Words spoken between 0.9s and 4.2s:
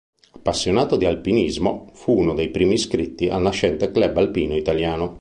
di alpinismo, fu uno dei primi iscritti al nascente Club